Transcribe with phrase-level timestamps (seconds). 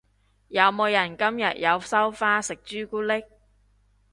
[0.47, 3.23] 有冇人今日有收花食朱古力？